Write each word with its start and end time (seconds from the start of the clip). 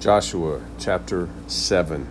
Joshua 0.00 0.62
chapter 0.78 1.28
7. 1.46 2.08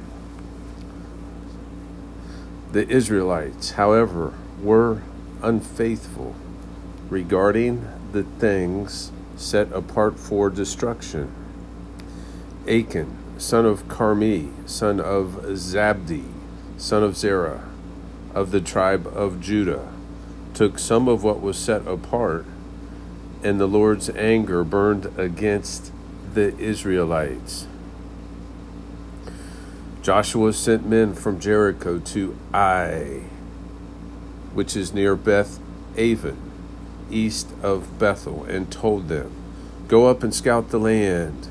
The 2.72 2.88
Israelites, 2.88 3.72
however, 3.72 4.36
were 4.62 5.02
unfaithful 5.42 6.36
regarding 7.10 7.88
the 8.12 8.22
things 8.22 9.12
set 9.38 9.72
apart 9.74 10.20
for 10.20 10.52
destruction. 10.52 11.34
Achan, 12.68 13.18
son 13.40 13.66
of 13.66 13.88
Carmi, 13.88 14.52
son 14.70 15.00
of 15.00 15.42
Zabdi, 15.54 16.26
son 16.78 17.02
of 17.02 17.18
Zerah, 17.18 17.68
of 18.36 18.52
the 18.52 18.62
tribe 18.62 19.08
of 19.08 19.42
Judah, 19.42 19.92
took 20.54 20.78
some 20.78 21.08
of 21.08 21.24
what 21.24 21.42
was 21.42 21.58
set 21.58 21.88
apart, 21.88 22.46
and 23.44 23.60
the 23.60 23.68
Lord's 23.68 24.12
anger 24.12 24.64
burned 24.64 25.08
against 25.18 25.92
the 26.36 26.56
Israelites. 26.60 27.66
Joshua 30.10 30.52
sent 30.54 30.88
men 30.88 31.14
from 31.14 31.40
Jericho 31.40 32.00
to 32.00 32.36
Ai, 32.52 33.26
which 34.56 34.76
is 34.76 34.92
near 34.92 35.16
Beth 35.16 35.60
Aven, 35.96 36.36
east 37.12 37.48
of 37.62 38.00
Bethel, 38.00 38.44
and 38.46 38.72
told 38.72 39.08
them, 39.08 39.32
Go 39.88 40.08
up 40.08 40.24
and 40.24 40.34
scout 40.34 40.70
the 40.70 40.80
land. 40.80 41.48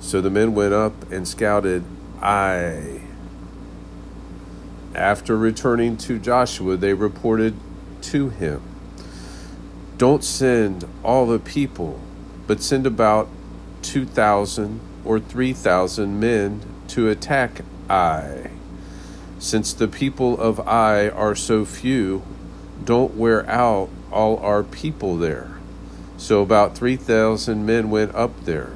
So 0.00 0.22
the 0.22 0.30
men 0.30 0.54
went 0.54 0.72
up 0.72 1.12
and 1.12 1.28
scouted 1.28 1.84
Ai. 2.22 3.02
After 4.94 5.36
returning 5.36 5.98
to 5.98 6.18
Joshua, 6.18 6.78
they 6.78 6.94
reported 6.94 7.54
to 8.00 8.30
him, 8.30 8.62
Don't 9.98 10.24
send 10.24 10.86
all 11.04 11.26
the 11.26 11.38
people, 11.38 12.00
but 12.46 12.62
send 12.62 12.86
about 12.86 13.28
2,000 13.82 14.80
or 15.04 15.20
3,000 15.20 16.18
men 16.18 16.62
to 16.88 17.08
attack 17.08 17.62
Ai. 17.88 18.50
Since 19.38 19.72
the 19.72 19.88
people 19.88 20.38
of 20.38 20.60
Ai 20.60 21.08
are 21.08 21.34
so 21.34 21.64
few, 21.64 22.22
don't 22.84 23.16
wear 23.16 23.48
out 23.48 23.88
all 24.10 24.38
our 24.38 24.62
people 24.62 25.16
there. 25.16 25.58
So 26.16 26.42
about 26.42 26.76
3,000 26.76 27.64
men 27.64 27.90
went 27.90 28.14
up 28.14 28.44
there, 28.44 28.72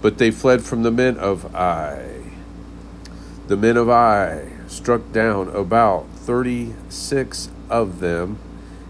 but 0.00 0.18
they 0.18 0.30
fled 0.30 0.62
from 0.62 0.82
the 0.82 0.90
men 0.90 1.18
of 1.18 1.54
Ai. 1.54 2.22
The 3.48 3.56
men 3.56 3.76
of 3.76 3.90
Ai 3.90 4.48
struck 4.66 5.12
down 5.12 5.48
about 5.48 6.06
36 6.14 7.50
of 7.68 8.00
them 8.00 8.38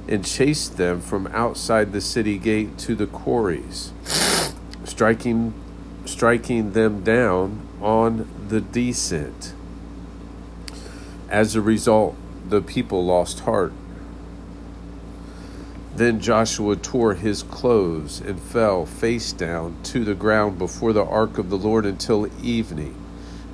and 0.06 0.24
chased 0.24 0.76
them 0.76 1.00
from 1.00 1.26
outside 1.28 1.92
the 1.92 2.00
city 2.00 2.38
gate 2.38 2.78
to 2.78 2.94
the 2.94 3.06
quarries, 3.06 3.92
striking 4.84 5.54
striking 6.04 6.72
them 6.72 7.02
down 7.02 7.66
on 7.80 8.26
the 8.50 8.60
descent. 8.60 9.54
As 11.28 11.54
a 11.54 11.60
result, 11.60 12.16
the 12.48 12.60
people 12.60 13.04
lost 13.04 13.40
heart. 13.40 13.72
Then 15.94 16.18
Joshua 16.18 16.74
tore 16.74 17.14
his 17.14 17.44
clothes 17.44 18.20
and 18.20 18.40
fell 18.40 18.86
face 18.86 19.32
down 19.32 19.76
to 19.84 20.04
the 20.04 20.16
ground 20.16 20.58
before 20.58 20.92
the 20.92 21.04
ark 21.04 21.38
of 21.38 21.48
the 21.48 21.56
Lord 21.56 21.86
until 21.86 22.28
evening, 22.44 22.96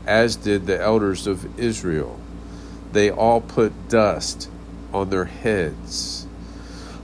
as 0.07 0.35
did 0.35 0.67
the 0.67 0.81
elders 0.81 1.27
of 1.27 1.59
Israel. 1.59 2.19
They 2.93 3.11
all 3.11 3.43
put 3.43 3.91
dust 3.91 4.49
on 4.95 5.11
their 5.11 5.27
heads. 5.27 6.27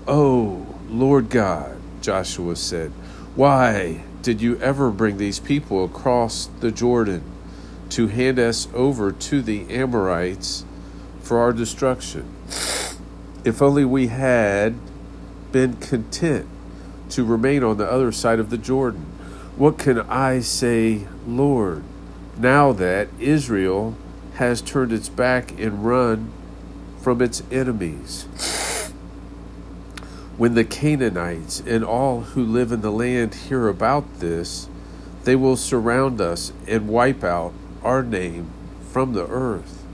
Oh, 0.09 0.67
Lord 0.89 1.29
God, 1.29 1.77
Joshua 2.01 2.57
said, 2.57 2.91
why 3.35 4.05
did 4.23 4.41
you 4.41 4.59
ever 4.61 4.91
bring 4.91 5.19
these 5.19 5.41
people 5.41 5.85
across 5.85 6.49
the 6.61 6.71
Jordan 6.71 7.23
to 7.93 8.09
hand 8.09 8.39
us 8.39 8.69
over 8.75 9.13
to 9.13 9.43
the 9.43 9.69
Amorites 9.71 10.65
for 11.21 11.39
our 11.39 11.53
destruction? 11.53 12.35
If 13.45 13.61
only 13.61 13.85
we 13.85 14.07
had 14.07 14.75
been 15.53 15.77
content 15.77 16.49
to 17.11 17.25
remain 17.25 17.63
on 17.63 17.77
the 17.77 17.91
other 17.91 18.11
side 18.11 18.39
of 18.39 18.49
the 18.49 18.57
Jordan. 18.57 19.05
What 19.57 19.79
can 19.79 20.01
I 20.01 20.41
say, 20.41 21.07
Lord, 21.27 21.83
now 22.39 22.73
that 22.73 23.09
Israel 23.21 23.97
has 24.35 24.63
turned 24.63 24.93
its 24.93 25.11
back 25.11 25.53
and 25.61 25.85
run 25.85 26.33
from 27.03 27.21
its 27.21 27.43
enemies? 27.51 28.23
When 30.39 30.55
the 30.55 30.65
Canaanites 30.65 31.61
and 31.61 31.85
all 31.85 32.23
who 32.23 32.43
live 32.43 32.73
in 32.73 32.81
the 32.81 32.91
land 32.91 33.35
hear 33.35 33.69
about 33.69 34.21
this, 34.21 34.69
they 35.25 35.37
will 35.37 35.57
surround 35.57 36.23
us 36.23 36.55
and 36.67 36.89
wipe 36.89 37.23
out 37.23 37.53
our 37.85 38.03
name 38.03 38.51
from 38.91 39.13
the 39.13 39.27
earth. 39.27 39.85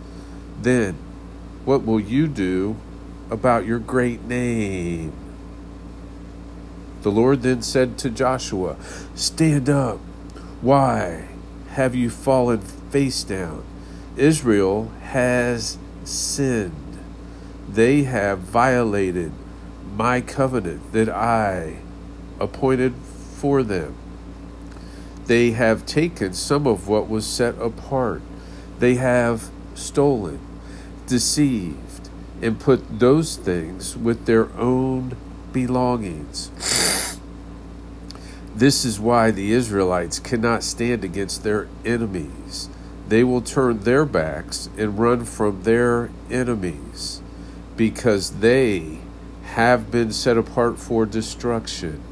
Then, 0.61 0.97
what 1.65 1.85
will 1.85 2.01
you 2.01 2.27
do 2.27 2.77
about 3.31 3.67
your 3.67 3.79
great 3.79 4.25
name? 4.25 5.13
The 7.03 7.11
Lord 7.11 7.43
then 7.43 7.63
said 7.63 7.97
to 7.99 8.11
Joshua, 8.11 8.77
Stand 9.15 9.69
up. 9.69 9.99
Why 10.61 11.29
have 11.71 11.95
you 11.95 12.11
fallen 12.11 12.61
face 12.61 13.23
down? 13.23 13.65
Israel 14.17 14.91
has 15.03 15.79
sinned. 16.05 16.99
They 17.69 18.03
have 18.03 18.41
violated 18.41 19.33
my 19.95 20.21
covenant 20.21 20.93
that 20.93 21.09
I 21.09 21.77
appointed 22.41 22.95
for 23.37 23.63
them. 23.63 23.95
They 25.29 25.51
have 25.51 25.85
taken 25.85 26.33
some 26.33 26.67
of 26.67 26.89
what 26.89 27.07
was 27.07 27.27
set 27.27 27.55
apart. 27.61 28.23
They 28.79 28.95
have 28.95 29.51
stolen, 29.75 30.41
deceived, 31.07 32.09
and 32.41 32.59
put 32.59 32.99
those 32.99 33.37
things 33.37 33.95
with 33.95 34.25
their 34.25 34.51
own 34.57 35.19
belongings. 35.53 36.51
This 38.55 38.87
is 38.87 38.99
why 38.99 39.31
the 39.31 39.53
Israelites 39.53 40.19
cannot 40.19 40.65
stand 40.65 41.05
against 41.05 41.45
their 41.45 41.69
enemies. 41.85 42.71
They 43.07 43.23
will 43.23 43.43
turn 43.43 43.81
their 43.81 44.07
backs 44.07 44.71
and 44.79 44.99
run 44.99 45.27
from 45.27 45.63
their 45.65 46.09
enemies 46.31 47.21
because 47.77 48.41
they 48.41 49.01
have 49.43 49.91
been 49.91 50.11
set 50.11 50.39
apart 50.39 50.79
for 50.79 51.05
destruction. 51.05 52.03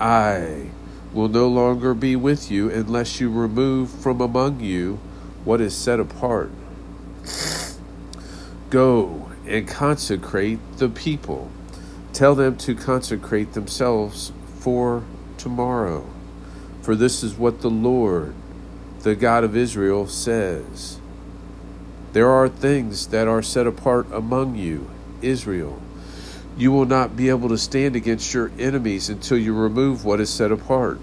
I 0.00 0.70
will 1.12 1.28
no 1.28 1.48
longer 1.48 1.94
be 1.94 2.14
with 2.16 2.50
you 2.50 2.70
unless 2.70 3.20
you 3.20 3.30
remove 3.30 3.90
from 3.90 4.20
among 4.20 4.60
you 4.60 4.98
what 5.44 5.60
is 5.60 5.74
set 5.74 5.98
apart. 5.98 6.50
Go 8.70 9.30
and 9.46 9.66
consecrate 9.66 10.60
the 10.78 10.88
people. 10.88 11.50
Tell 12.12 12.34
them 12.34 12.56
to 12.58 12.74
consecrate 12.74 13.52
themselves 13.52 14.32
for 14.58 15.04
tomorrow. 15.38 16.06
For 16.82 16.94
this 16.94 17.22
is 17.22 17.36
what 17.36 17.60
the 17.60 17.70
Lord, 17.70 18.34
the 19.00 19.14
God 19.14 19.42
of 19.44 19.56
Israel, 19.56 20.06
says 20.06 21.00
There 22.12 22.30
are 22.30 22.48
things 22.48 23.08
that 23.08 23.26
are 23.26 23.42
set 23.42 23.66
apart 23.66 24.06
among 24.12 24.54
you, 24.54 24.90
Israel 25.22 25.82
you 26.56 26.72
will 26.72 26.86
not 26.86 27.16
be 27.16 27.28
able 27.28 27.48
to 27.48 27.58
stand 27.58 27.96
against 27.96 28.34
your 28.34 28.50
enemies 28.58 29.08
until 29.08 29.38
you 29.38 29.54
remove 29.54 30.04
what 30.04 30.20
is 30.20 30.30
set 30.30 30.52
apart. 30.52 30.98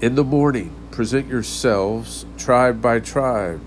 In 0.00 0.14
the 0.14 0.24
morning, 0.24 0.74
present 0.90 1.28
yourselves 1.28 2.26
tribe 2.36 2.82
by 2.82 3.00
tribe. 3.00 3.60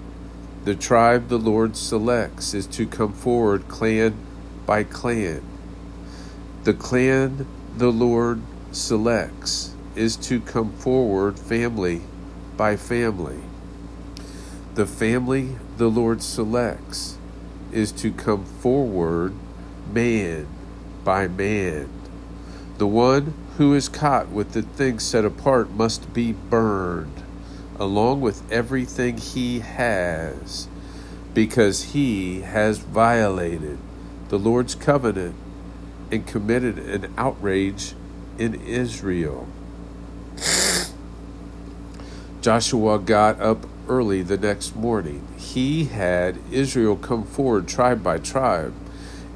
The 0.65 0.75
tribe 0.75 1.29
the 1.29 1.39
Lord 1.39 1.75
selects 1.75 2.53
is 2.53 2.67
to 2.67 2.85
come 2.85 3.13
forward 3.13 3.67
clan 3.67 4.15
by 4.65 4.83
clan. 4.83 5.41
The 6.63 6.73
clan 6.73 7.47
the 7.77 7.91
Lord 7.91 8.41
selects 8.71 9.73
is 9.95 10.15
to 10.17 10.39
come 10.39 10.73
forward 10.73 11.39
family 11.39 12.01
by 12.55 12.75
family. 12.75 13.39
The 14.75 14.85
family 14.85 15.55
the 15.77 15.89
Lord 15.89 16.21
selects 16.21 17.17
is 17.71 17.91
to 17.91 18.11
come 18.11 18.45
forward 18.45 19.33
man 19.93 20.47
by 21.03 21.27
man. 21.27 21.89
The 22.77 22.87
one 22.87 23.33
who 23.57 23.73
is 23.73 23.89
caught 23.89 24.29
with 24.29 24.51
the 24.51 24.61
thing 24.61 24.99
set 24.99 25.25
apart 25.25 25.71
must 25.71 26.13
be 26.13 26.33
burned, 26.33 27.23
along 27.79 28.21
with 28.21 28.49
everything 28.51 29.17
he 29.17 29.59
has, 29.59 30.67
because 31.33 31.93
he 31.93 32.41
has 32.41 32.77
violated 32.77 33.79
the 34.29 34.37
Lord's 34.37 34.75
covenant 34.75 35.35
and 36.11 36.27
committed 36.27 36.77
an 36.77 37.13
outrage 37.17 37.93
in 38.37 38.55
Israel. 38.55 39.47
Joshua 42.41 42.99
got 42.99 43.41
up 43.41 43.65
early 43.87 44.21
the 44.21 44.37
next 44.37 44.75
morning. 44.75 45.27
He 45.37 45.85
had 45.85 46.37
Israel 46.51 46.95
come 46.95 47.23
forward 47.23 47.67
tribe 47.67 48.03
by 48.03 48.17
tribe 48.17 48.73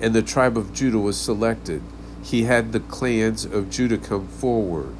and 0.01 0.15
the 0.15 0.24
tribe 0.24 0.57
of 0.57 0.74
Judah 0.74 1.00
was 1.00 1.15
selected. 1.15 1.81
He 2.24 2.44
had 2.44 2.71
the 2.71 2.80
clans 2.80 3.45
of 3.45 3.69
Judah 3.69 4.00
come 4.00 4.27
forward, 4.27 4.95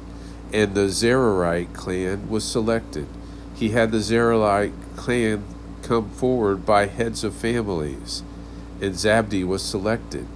and 0.52 0.74
the 0.74 0.88
Zerahite 0.88 1.74
clan 1.74 2.30
was 2.30 2.44
selected. 2.44 3.08
He 3.54 3.70
had 3.70 3.90
the 3.90 3.98
Zerahite 3.98 4.72
clan 4.96 5.44
come 5.82 6.08
forward 6.10 6.64
by 6.64 6.86
heads 6.86 7.24
of 7.24 7.34
families, 7.34 8.22
and 8.80 8.94
Zabdi 8.94 9.44
was 9.44 9.62
selected. 9.62 10.26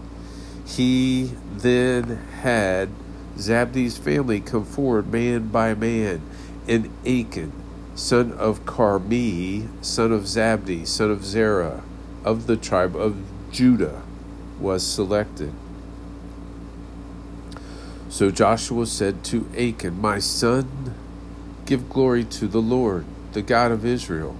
He 0.66 1.32
then 1.56 2.16
had 2.42 2.88
Zabdi's 3.36 3.96
family 3.96 4.40
come 4.40 4.64
forward 4.64 5.12
man 5.12 5.48
by 5.48 5.74
man, 5.74 6.22
and 6.66 6.90
Achan, 7.06 7.52
son 7.96 8.30
of 8.32 8.66
Carmi, 8.66 9.66
son 9.82 10.12
of 10.12 10.24
Zabdi, 10.24 10.86
son 10.86 11.10
of 11.10 11.24
Zerah, 11.24 11.82
of 12.24 12.46
the 12.46 12.56
tribe 12.56 12.94
of 12.94 13.16
Judah, 13.50 14.02
was 14.60 14.86
selected. 14.86 15.52
So 18.10 18.30
Joshua 18.30 18.86
said 18.86 19.24
to 19.24 19.48
Achan, 19.58 19.98
My 19.98 20.18
son, 20.18 20.94
give 21.64 21.88
glory 21.88 22.24
to 22.24 22.46
the 22.46 22.60
Lord, 22.60 23.06
the 23.32 23.42
God 23.42 23.72
of 23.72 23.84
Israel, 23.84 24.36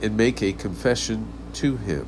and 0.00 0.16
make 0.16 0.40
a 0.40 0.52
confession 0.52 1.26
to 1.54 1.76
him. 1.76 2.06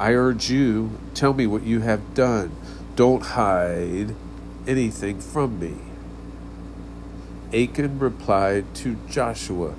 I 0.00 0.14
urge 0.14 0.50
you, 0.50 0.98
tell 1.14 1.32
me 1.32 1.46
what 1.46 1.62
you 1.62 1.80
have 1.80 2.14
done. 2.14 2.56
Don't 2.96 3.22
hide 3.22 4.16
anything 4.66 5.20
from 5.20 5.60
me. 5.60 5.76
Achan 7.52 8.00
replied 8.00 8.74
to 8.76 8.96
Joshua, 9.08 9.74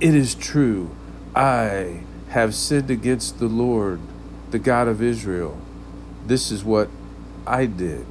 It 0.00 0.14
is 0.14 0.36
true, 0.36 0.90
I 1.34 2.02
have 2.28 2.54
sinned 2.54 2.88
against 2.88 3.40
the 3.40 3.48
Lord, 3.48 3.98
the 4.52 4.60
God 4.60 4.86
of 4.86 5.02
Israel. 5.02 5.58
This 6.24 6.52
is 6.52 6.62
what 6.62 6.88
I 7.44 7.66
did. 7.66 8.06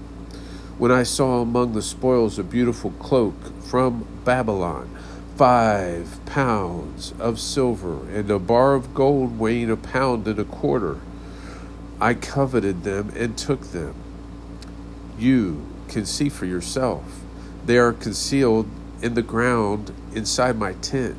When 0.78 0.92
I 0.92 1.04
saw 1.04 1.40
among 1.40 1.72
the 1.72 1.82
spoils 1.82 2.38
a 2.38 2.44
beautiful 2.44 2.92
cloak 2.92 3.36
from 3.64 4.06
Babylon, 4.26 4.90
five 5.38 6.20
pounds 6.26 7.14
of 7.20 7.40
silver, 7.40 8.06
and 8.10 8.30
a 8.30 8.38
bar 8.38 8.76
of 8.76 8.94
gold 8.94 9.40
weighing 9.40 9.72
a 9.72 9.78
pound 9.78 10.28
and 10.28 10.40
a 10.40 10.44
quarter, 10.44 11.00
I 12.02 12.16
coveted 12.16 12.84
them 12.84 13.14
and 13.16 13.38
took 13.38 13.62
them. 13.72 13.96
You 15.18 15.66
can 15.88 16.06
see 16.06 16.28
for 16.28 16.46
yourself. 16.46 17.22
They 17.66 17.78
are 17.78 17.94
concealed 17.94 18.68
in 19.02 19.14
the 19.14 19.22
ground 19.22 19.94
inside 20.14 20.58
my 20.58 20.74
tent, 20.74 21.16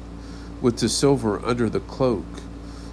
with 0.61 0.79
the 0.79 0.89
silver 0.89 1.45
under 1.45 1.69
the 1.69 1.81
cloak. 1.81 2.25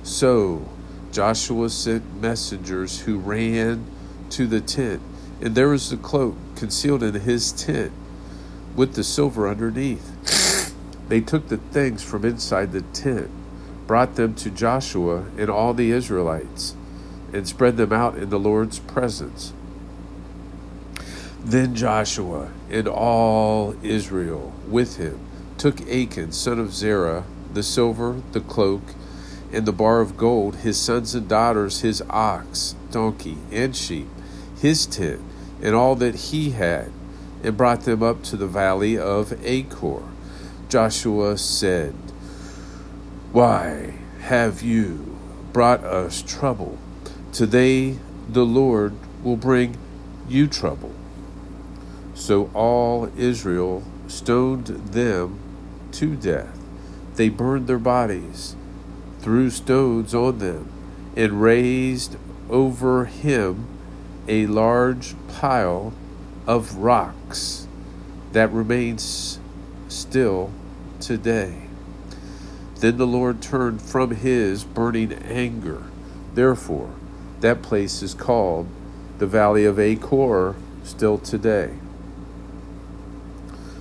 So 0.03 0.67
Joshua 1.11 1.69
sent 1.69 2.21
messengers 2.21 3.01
who 3.01 3.17
ran 3.17 3.85
to 4.31 4.47
the 4.47 4.61
tent, 4.61 5.01
and 5.41 5.55
there 5.55 5.69
was 5.69 5.89
the 5.89 5.97
cloak 5.97 6.35
concealed 6.55 7.03
in 7.03 7.13
his 7.15 7.51
tent, 7.51 7.91
with 8.75 8.95
the 8.95 9.03
silver 9.03 9.47
underneath. 9.47 10.11
They 11.07 11.21
took 11.21 11.49
the 11.49 11.57
things 11.57 12.03
from 12.03 12.25
inside 12.25 12.71
the 12.71 12.81
tent, 12.81 13.29
brought 13.85 14.15
them 14.15 14.33
to 14.35 14.49
Joshua 14.49 15.25
and 15.37 15.49
all 15.49 15.73
the 15.73 15.91
Israelites, 15.91 16.75
and 17.31 17.47
spread 17.47 17.77
them 17.77 17.93
out 17.93 18.17
in 18.17 18.31
the 18.31 18.39
Lord's 18.39 18.79
presence. 18.79 19.53
Then 21.43 21.75
Joshua 21.75 22.51
and 22.71 22.87
all 22.87 23.75
Israel 23.83 24.51
with 24.67 24.97
him 24.97 25.19
took 25.59 25.79
Achan, 25.87 26.31
son 26.31 26.59
of 26.59 26.73
Zerah, 26.73 27.23
the 27.55 27.63
silver, 27.63 28.21
the 28.33 28.41
cloak, 28.41 28.83
and 29.51 29.65
the 29.65 29.71
bar 29.71 30.01
of 30.01 30.17
gold, 30.17 30.57
his 30.57 30.77
sons 30.79 31.15
and 31.15 31.27
daughters, 31.27 31.81
his 31.81 32.03
ox, 32.09 32.75
donkey, 32.91 33.37
and 33.51 33.75
sheep, 33.75 34.07
his 34.59 34.85
tent, 34.85 35.21
and 35.61 35.73
all 35.73 35.95
that 35.95 36.15
he 36.15 36.51
had, 36.51 36.91
and 37.43 37.57
brought 37.57 37.81
them 37.81 38.03
up 38.03 38.21
to 38.23 38.37
the 38.37 38.47
valley 38.47 38.97
of 38.97 39.33
Achor. 39.45 40.03
Joshua 40.67 41.37
said, 41.37 41.93
Why 43.31 43.93
have 44.21 44.61
you 44.61 45.17
brought 45.53 45.83
us 45.83 46.21
trouble? 46.21 46.77
Today 47.31 47.97
the 48.27 48.45
Lord 48.45 48.93
will 49.23 49.37
bring 49.37 49.77
you 50.27 50.47
trouble. 50.47 50.93
So 52.13 52.49
all 52.53 53.11
Israel 53.15 53.83
stoned 54.07 54.67
them 54.67 55.39
to 55.93 56.15
death. 56.15 56.64
They 57.15 57.29
burned 57.29 57.67
their 57.67 57.79
bodies, 57.79 58.55
threw 59.19 59.49
stones 59.49 60.13
on 60.13 60.39
them, 60.39 60.69
and 61.15 61.41
raised 61.41 62.17
over 62.49 63.05
him 63.05 63.67
a 64.27 64.47
large 64.47 65.15
pile 65.27 65.93
of 66.45 66.75
rocks 66.75 67.67
that 68.33 68.51
remains 68.51 69.39
still 69.87 70.51
today. 70.99 71.61
Then 72.79 72.97
the 72.97 73.07
Lord 73.07 73.41
turned 73.41 73.81
from 73.81 74.11
his 74.11 74.63
burning 74.63 75.13
anger. 75.13 75.83
Therefore, 76.33 76.93
that 77.39 77.61
place 77.61 78.01
is 78.03 78.13
called 78.13 78.67
the 79.17 79.27
Valley 79.27 79.63
of 79.63 79.79
Achor 79.79 80.55
still 80.83 81.17
today. 81.17 81.75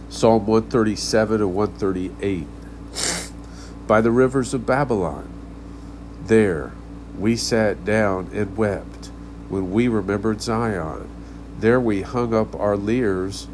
Psalm 0.09 0.47
137 0.47 1.41
and 1.41 1.55
138. 1.55 2.47
By 3.87 4.01
the 4.01 4.11
rivers 4.11 4.55
of 4.55 4.65
Babylon, 4.65 5.29
there 6.27 6.73
we 7.19 7.37
sat 7.37 7.85
down 7.85 8.31
and 8.33 8.57
wept 8.57 9.11
when 9.51 9.73
we 9.73 9.89
remembered 9.89 10.41
Zion. 10.41 11.09
There 11.59 11.79
we 11.79 12.01
hung 12.01 12.33
up 12.33 12.59
our 12.59 12.79
lyres 12.79 13.47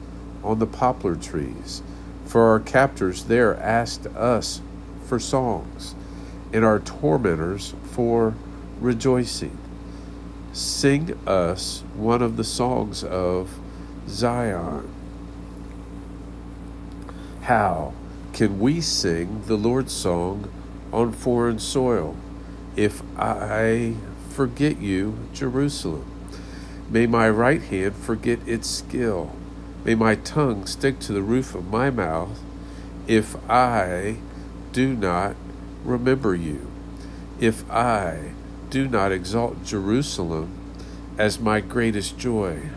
on 0.44 0.60
the 0.60 0.66
poplar 0.66 1.16
trees, 1.16 1.82
for 2.24 2.42
our 2.48 2.60
captors 2.60 3.24
there 3.24 3.56
asked 3.56 4.06
us 4.06 4.62
for 5.04 5.18
songs, 5.18 5.96
and 6.52 6.64
our 6.64 6.78
tormentors 6.78 7.74
for 7.90 8.34
rejoicing. 8.80 9.58
Sing 10.52 11.18
us 11.26 11.82
one 11.94 12.22
of 12.22 12.36
the 12.36 12.44
songs 12.44 13.02
of 13.02 13.58
Zion. 14.08 14.88
How 17.42 17.94
can 18.32 18.58
we 18.58 18.80
sing 18.80 19.42
the 19.46 19.56
Lord's 19.56 19.92
song 19.92 20.50
on 20.92 21.12
foreign 21.12 21.58
soil 21.58 22.16
if 22.76 23.02
I 23.16 23.94
forget 24.30 24.80
you, 24.80 25.18
Jerusalem? 25.32 26.06
May 26.88 27.06
my 27.06 27.28
right 27.28 27.62
hand 27.62 27.96
forget 27.96 28.38
its 28.46 28.68
skill. 28.68 29.32
May 29.84 29.94
my 29.94 30.14
tongue 30.14 30.66
stick 30.66 30.98
to 31.00 31.12
the 31.12 31.22
roof 31.22 31.54
of 31.54 31.70
my 31.70 31.90
mouth 31.90 32.40
if 33.06 33.36
I 33.50 34.16
do 34.72 34.94
not 34.94 35.36
remember 35.84 36.34
you, 36.34 36.70
if 37.40 37.68
I 37.70 38.32
do 38.70 38.86
not 38.88 39.12
exalt 39.12 39.64
Jerusalem 39.64 40.52
as 41.18 41.40
my 41.40 41.60
greatest 41.60 42.18
joy. 42.18 42.70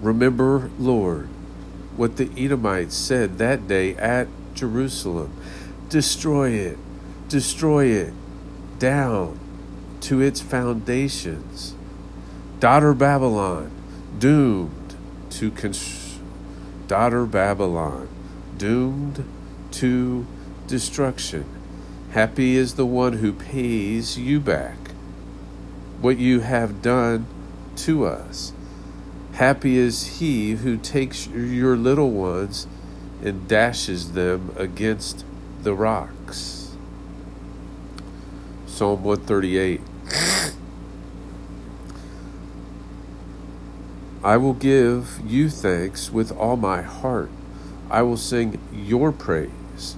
Remember, 0.00 0.70
Lord, 0.78 1.28
what 1.98 2.16
the 2.16 2.30
Edomites 2.42 2.96
said 2.96 3.38
that 3.38 3.68
day 3.68 3.94
at 3.96 4.28
Jerusalem 4.54 5.32
destroy 5.88 6.50
it, 6.50 6.78
destroy 7.28 7.86
it, 7.86 8.12
down 8.78 9.38
to 10.00 10.20
its 10.20 10.40
foundations. 10.40 11.74
Daughter 12.60 12.94
Babylon, 12.94 13.70
doomed 14.18 14.94
to 15.30 15.50
cons- 15.50 16.18
daughter 16.86 17.26
Babylon, 17.26 18.08
doomed 18.56 19.24
to 19.72 20.26
destruction. 20.66 21.44
Happy 22.10 22.56
is 22.56 22.74
the 22.74 22.86
one 22.86 23.14
who 23.14 23.32
pays 23.32 24.18
you 24.18 24.40
back 24.40 24.76
what 26.00 26.18
you 26.18 26.40
have 26.40 26.80
done 26.80 27.26
to 27.76 28.04
us. 28.04 28.52
Happy 29.38 29.76
is 29.76 30.18
he 30.18 30.54
who 30.54 30.76
takes 30.76 31.28
your 31.28 31.76
little 31.76 32.10
ones 32.10 32.66
and 33.22 33.46
dashes 33.46 34.14
them 34.14 34.52
against 34.56 35.24
the 35.62 35.72
rocks. 35.72 36.76
Psalm 38.66 39.04
138. 39.04 39.80
I 44.24 44.36
will 44.36 44.54
give 44.54 45.20
you 45.24 45.48
thanks 45.48 46.10
with 46.10 46.32
all 46.32 46.56
my 46.56 46.82
heart. 46.82 47.30
I 47.88 48.02
will 48.02 48.16
sing 48.16 48.58
your 48.74 49.12
praise 49.12 49.94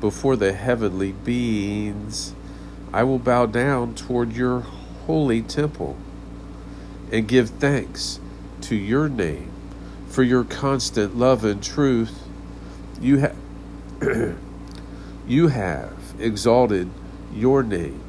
before 0.00 0.34
the 0.34 0.54
heavenly 0.54 1.12
beings. 1.12 2.32
I 2.94 3.02
will 3.02 3.18
bow 3.18 3.44
down 3.44 3.94
toward 3.94 4.32
your 4.32 4.60
holy 4.60 5.42
temple 5.42 5.98
and 7.12 7.28
give 7.28 7.50
thanks 7.50 8.20
to 8.68 8.76
your 8.76 9.08
name 9.08 9.50
for 10.10 10.22
your 10.22 10.44
constant 10.44 11.16
love 11.16 11.42
and 11.42 11.62
truth. 11.62 12.22
You 13.00 13.16
have 13.16 13.36
you 15.26 15.48
have 15.48 15.96
exalted 16.18 16.90
your 17.32 17.62
name 17.62 18.02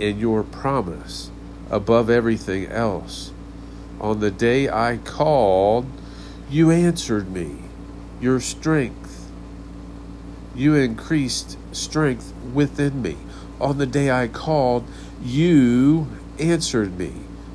and 0.00 0.18
your 0.18 0.42
promise 0.42 1.30
above 1.70 2.10
everything 2.10 2.66
else. 2.66 3.30
On 4.00 4.18
the 4.18 4.32
day 4.32 4.68
I 4.68 4.96
called, 4.96 5.86
you 6.50 6.72
answered 6.72 7.30
me. 7.30 7.58
your 8.20 8.40
strength. 8.40 9.30
You 10.56 10.74
increased 10.74 11.56
strength 11.70 12.34
within 12.52 13.00
me. 13.00 13.16
On 13.60 13.78
the 13.78 13.86
day 13.86 14.10
I 14.10 14.26
called, 14.26 14.84
you 15.22 16.08
answered 16.40 16.98
me. 16.98 17.12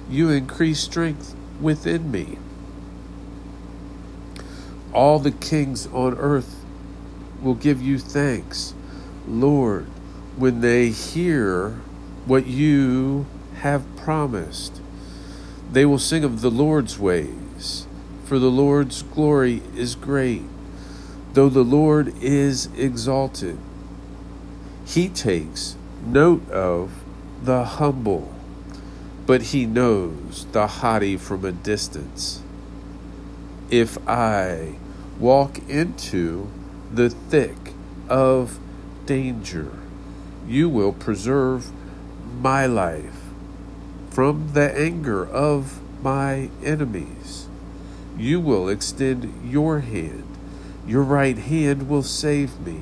You 0.09 0.29
increased 0.29 0.85
strength 0.85 1.34
within 1.61 2.11
me. 2.11 2.37
All 4.93 5.19
the 5.19 5.31
kings 5.31 5.87
on 5.87 6.17
earth 6.17 6.63
will 7.41 7.55
give 7.55 7.81
you 7.81 7.99
thanks, 7.99 8.73
Lord, 9.27 9.85
when 10.37 10.61
they 10.61 10.89
hear 10.89 11.81
what 12.25 12.47
you 12.47 13.25
have 13.57 13.83
promised. 13.97 14.81
They 15.71 15.85
will 15.85 15.99
sing 15.99 16.23
of 16.23 16.41
the 16.41 16.51
Lord's 16.51 16.97
ways, 16.97 17.87
for 18.25 18.39
the 18.39 18.51
Lord's 18.51 19.01
glory 19.01 19.61
is 19.75 19.95
great. 19.95 20.43
Though 21.33 21.49
the 21.49 21.63
Lord 21.63 22.13
is 22.21 22.69
exalted, 22.77 23.57
he 24.85 25.09
takes 25.09 25.75
note 26.05 26.49
of 26.49 26.91
the 27.43 27.63
humble, 27.63 28.33
but 29.25 29.41
he 29.41 29.65
knows 29.65 30.45
the 30.51 30.67
haughty 30.67 31.17
from 31.17 31.43
a 31.45 31.51
distance. 31.51 32.41
If 33.69 33.97
I 34.07 34.75
walk 35.19 35.57
into 35.67 36.49
the 36.91 37.09
thick 37.09 37.73
of 38.07 38.59
danger, 39.05 39.71
you 40.47 40.69
will 40.69 40.93
preserve 40.93 41.71
my 42.39 42.65
life 42.65 43.21
from 44.11 44.53
the 44.53 44.77
anger 44.77 45.27
of 45.27 45.79
my 46.03 46.49
enemies. 46.63 47.47
You 48.17 48.39
will 48.39 48.69
extend 48.69 49.51
your 49.51 49.79
hand. 49.79 50.23
Your 50.87 51.01
right 51.01 51.37
hand 51.37 51.89
will 51.89 52.03
save 52.03 52.59
me. 52.59 52.81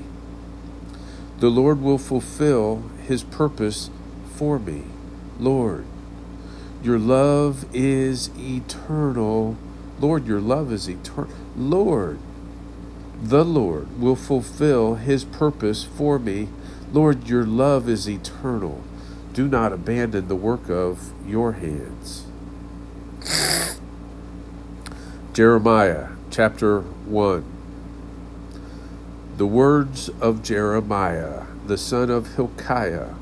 The 1.40 1.50
Lord 1.50 1.82
will 1.82 1.98
fulfill 1.98 2.84
his 3.08 3.24
purpose 3.24 3.90
for 4.36 4.60
me. 4.60 4.84
Lord, 5.40 5.86
your 6.84 7.00
love 7.00 7.66
is 7.74 8.30
eternal. 8.38 9.56
Lord, 10.02 10.28
your 10.28 10.42
love 10.42 10.72
is 10.72 10.90
eternal. 10.90 11.32
Lord, 11.56 12.20
the 13.22 13.46
Lord 13.46 14.02
will 14.02 14.18
fulfill 14.18 14.96
his 14.96 15.24
purpose 15.24 15.86
for 15.86 16.20
me. 16.20 16.50
Lord, 16.92 17.30
your 17.30 17.46
love 17.46 17.88
is 17.88 18.10
eternal. 18.10 18.84
Do 19.32 19.48
not 19.48 19.72
abandon 19.72 20.28
the 20.28 20.36
work 20.36 20.70
of 20.70 21.14
your 21.26 21.54
hands. 21.54 22.26
Jeremiah 25.34 26.10
chapter 26.30 26.82
1. 26.82 27.46
The 29.38 29.48
words 29.48 30.10
of 30.20 30.44
Jeremiah, 30.44 31.44
the 31.66 31.78
son 31.78 32.10
of 32.10 32.36
Hilkiah, 32.36 33.16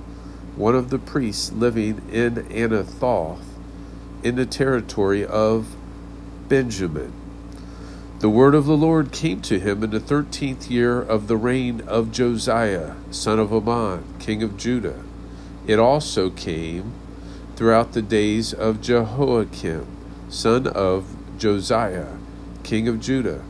one 0.56 0.76
of 0.76 0.90
the 0.90 1.00
priests 1.00 1.52
living 1.52 2.02
in 2.12 2.36
Anathoth, 2.36 3.51
in 4.24 4.36
the 4.36 4.46
territory 4.46 5.26
of 5.26 5.76
Benjamin. 6.48 7.14
The 8.20 8.30
word 8.30 8.54
of 8.54 8.66
the 8.66 8.78
Lord 8.78 9.12
came 9.12 9.42
to 9.42 9.60
him 9.60 9.84
in 9.84 9.90
the 9.90 10.00
thirteenth 10.00 10.70
year 10.70 11.02
of 11.02 11.28
the 11.28 11.38
reign 11.38 11.82
of 11.88 12.12
Josiah, 12.12 12.94
son 13.10 13.40
of 13.40 13.52
Amon, 13.52 14.04
king 14.20 14.44
of 14.44 14.58
Judah. 14.58 15.04
It 15.66 15.80
also 15.80 16.30
came 16.30 16.94
throughout 17.56 17.94
the 17.94 18.02
days 18.02 18.54
of 18.54 18.82
Jehoiakim, 18.82 19.88
son 20.30 20.68
of 20.68 21.16
Josiah, 21.40 22.18
king 22.64 22.88
of 22.88 23.00
Judah, 23.00 23.44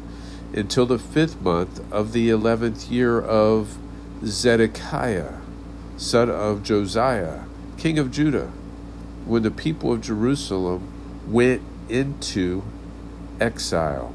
until 0.53 0.85
the 0.85 0.99
fifth 0.99 1.41
month 1.41 1.81
of 1.91 2.13
the 2.13 2.29
eleventh 2.29 2.89
year 2.89 3.19
of 3.19 3.77
Zedekiah, 4.23 5.35
son 5.97 6.29
of 6.29 6.63
Josiah, 6.63 7.41
king 7.77 7.99
of 7.99 8.11
Judah, 8.11 8.51
when 9.25 9.43
the 9.43 9.51
people 9.51 9.93
of 9.93 10.01
Jerusalem 10.01 10.91
went 11.27 11.61
into 11.89 12.63
exile. 13.39 14.13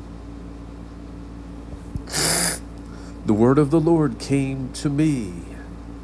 The 3.26 3.34
word 3.34 3.58
of 3.58 3.70
the 3.70 3.80
Lord 3.80 4.18
came 4.18 4.72
to 4.74 4.88
me. 4.88 5.32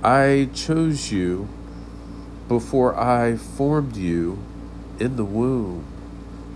I 0.03 0.49
chose 0.53 1.13
you 1.13 1.49
before 2.49 2.99
I 2.99 3.37
formed 3.37 3.97
you 3.97 4.43
in 4.99 5.17
the 5.17 5.25
womb. 5.25 5.85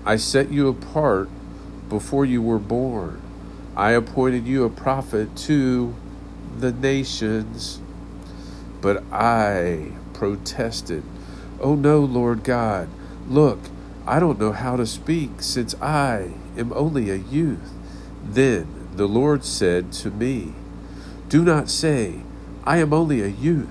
I 0.05 0.17
set 0.17 0.51
you 0.51 0.69
apart 0.69 1.29
before 1.89 2.25
you 2.25 2.43
were 2.43 2.59
born. 2.59 3.23
I 3.77 3.93
appointed 3.93 4.47
you 4.47 4.65
a 4.65 4.71
prophet 4.71 5.37
to 5.37 5.95
the 6.59 6.73
nations. 6.73 7.81
But 8.81 9.05
I 9.13 9.93
protested, 10.15 11.03
Oh 11.61 11.75
no, 11.75 12.01
Lord 12.01 12.45
God, 12.45 12.89
look, 13.29 13.59
I 14.07 14.21
don't 14.21 14.39
know 14.39 14.53
how 14.53 14.77
to 14.77 14.87
speak, 14.87 15.31
since 15.39 15.75
I 15.81 16.33
am 16.57 16.73
only 16.75 17.11
a 17.11 17.17
youth. 17.17 17.73
Then 18.23 18.89
the 18.95 19.07
Lord 19.07 19.45
said 19.45 19.93
to 19.95 20.11
me, 20.11 20.53
Do 21.29 21.45
not 21.45 21.71
say, 21.71 22.21
I 22.65 22.79
am 22.79 22.93
only 22.93 23.23
a 23.23 23.29
youth, 23.29 23.69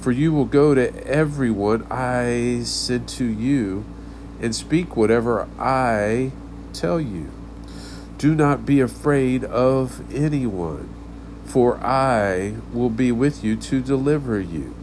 for 0.00 0.12
you 0.12 0.32
will 0.32 0.44
go 0.44 0.74
to 0.74 1.06
everyone 1.06 1.86
I 1.90 2.60
send 2.62 3.08
to 3.10 3.24
you 3.24 3.84
and 4.40 4.54
speak 4.54 4.96
whatever 4.96 5.48
I 5.58 6.30
tell 6.72 7.00
you. 7.00 7.30
Do 8.16 8.34
not 8.34 8.64
be 8.64 8.80
afraid 8.80 9.44
of 9.44 10.02
anyone, 10.14 10.88
for 11.44 11.76
I 11.78 12.54
will 12.72 12.90
be 12.90 13.12
with 13.12 13.42
you 13.44 13.56
to 13.56 13.82
deliver 13.82 14.40
you. 14.40 14.75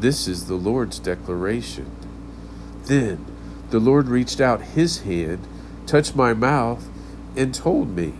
This 0.00 0.26
is 0.26 0.46
the 0.46 0.54
Lord's 0.54 0.98
declaration. 0.98 1.90
Then 2.84 3.26
the 3.68 3.78
Lord 3.78 4.08
reached 4.08 4.40
out 4.40 4.62
his 4.62 5.02
hand, 5.02 5.46
touched 5.86 6.16
my 6.16 6.32
mouth, 6.32 6.88
and 7.36 7.54
told 7.54 7.94
me, 7.94 8.14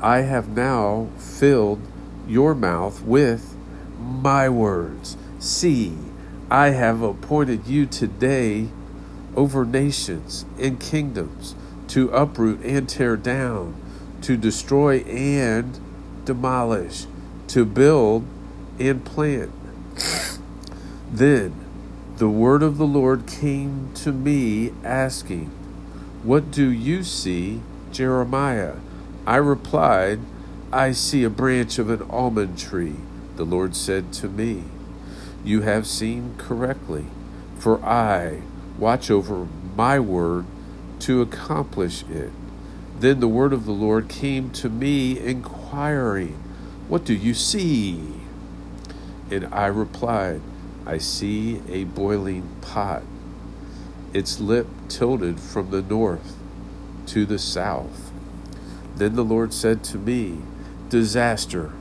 I 0.00 0.18
have 0.18 0.48
now 0.48 1.08
filled 1.18 1.80
your 2.28 2.54
mouth 2.54 3.02
with 3.02 3.56
my 3.98 4.48
words. 4.48 5.16
See, 5.40 5.98
I 6.48 6.68
have 6.68 7.02
appointed 7.02 7.66
you 7.66 7.86
today 7.86 8.68
over 9.34 9.64
nations 9.64 10.44
and 10.60 10.78
kingdoms 10.78 11.56
to 11.88 12.10
uproot 12.10 12.60
and 12.64 12.88
tear 12.88 13.16
down, 13.16 13.74
to 14.22 14.36
destroy 14.36 15.00
and 15.00 15.80
demolish, 16.24 17.06
to 17.48 17.64
build 17.64 18.24
and 18.78 19.04
plant. 19.04 19.50
Then 21.10 21.54
the 22.18 22.28
word 22.28 22.62
of 22.62 22.78
the 22.78 22.86
Lord 22.86 23.26
came 23.26 23.90
to 23.94 24.12
me, 24.12 24.72
asking, 24.84 25.46
What 26.22 26.50
do 26.50 26.68
you 26.68 27.02
see, 27.04 27.62
Jeremiah? 27.92 28.74
I 29.26 29.36
replied, 29.36 30.20
I 30.72 30.92
see 30.92 31.24
a 31.24 31.30
branch 31.30 31.78
of 31.78 31.90
an 31.90 32.02
almond 32.10 32.58
tree. 32.58 32.96
The 33.36 33.44
Lord 33.44 33.76
said 33.76 34.12
to 34.14 34.28
me, 34.28 34.64
You 35.44 35.62
have 35.62 35.86
seen 35.86 36.34
correctly, 36.38 37.06
for 37.58 37.82
I 37.84 38.42
watch 38.78 39.10
over 39.10 39.46
my 39.76 40.00
word 40.00 40.44
to 41.00 41.22
accomplish 41.22 42.02
it. 42.10 42.32
Then 42.98 43.20
the 43.20 43.28
word 43.28 43.52
of 43.52 43.64
the 43.64 43.72
Lord 43.72 44.08
came 44.08 44.50
to 44.50 44.68
me, 44.68 45.18
inquiring, 45.18 46.34
What 46.88 47.04
do 47.04 47.14
you 47.14 47.32
see? 47.32 48.17
And 49.30 49.46
I 49.52 49.66
replied, 49.66 50.40
I 50.86 50.98
see 50.98 51.60
a 51.68 51.84
boiling 51.84 52.48
pot, 52.62 53.02
its 54.14 54.40
lip 54.40 54.66
tilted 54.88 55.38
from 55.38 55.70
the 55.70 55.82
north 55.82 56.36
to 57.06 57.26
the 57.26 57.38
south. 57.38 58.10
Then 58.96 59.14
the 59.14 59.24
Lord 59.24 59.52
said 59.52 59.84
to 59.84 59.98
me, 59.98 60.38
Disaster 60.88 61.72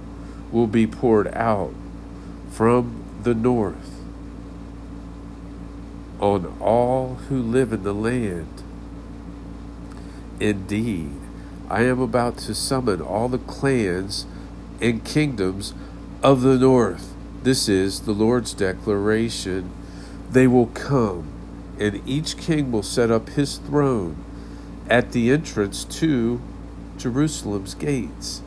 will 0.52 0.68
be 0.68 0.86
poured 0.86 1.28
out 1.34 1.74
from 2.52 3.04
the 3.24 3.34
north 3.34 3.98
on 6.20 6.58
all 6.60 7.16
who 7.30 7.42
live 7.42 7.72
in 7.72 7.84
the 7.84 7.94
land. 7.94 8.64
Indeed, 10.40 11.12
I 11.70 11.84
am 11.84 12.00
about 12.00 12.38
to 12.40 12.56
summon 12.56 13.02
all 13.02 13.28
the 13.30 13.38
clans 13.38 14.26
and 14.82 15.04
kingdoms 15.04 15.74
of 16.24 16.42
the 16.42 16.58
north. 16.58 17.14
This 17.48 17.70
is 17.70 18.02
the 18.02 18.12
Lord's 18.12 18.54
declaration. 18.54 19.72
They 20.30 20.48
will 20.48 20.66
come, 20.66 21.32
and 21.80 22.02
each 22.06 22.36
king 22.36 22.74
will 22.74 22.84
set 22.84 23.10
up 23.10 23.30
his 23.30 23.56
throne 23.56 24.18
at 24.90 25.14
the 25.14 25.32
entrance 25.32 25.86
to 25.86 26.42
Jerusalem's 26.98 27.74
gates. 27.74 28.42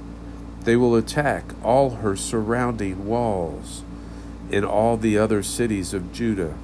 They 0.65 0.77
will 0.77 0.95
attack 0.95 1.45
all 1.65 1.89
her 2.03 2.15
surrounding 2.15 3.07
walls 3.07 3.85
in 4.51 4.67
all 4.67 4.99
the 4.99 5.17
other 5.17 5.43
cities 5.43 5.95
of 5.95 6.13
Judah. 6.13 6.55